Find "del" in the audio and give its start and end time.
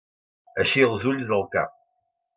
1.33-1.47